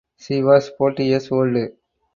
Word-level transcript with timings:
She 0.17 0.41
was 0.41 0.67
forty 0.79 1.05
years 1.05 1.31
old. 1.31 1.55